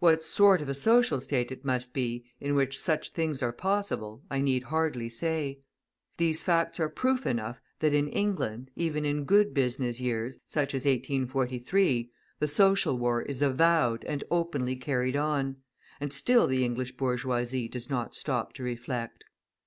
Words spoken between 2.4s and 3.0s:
in which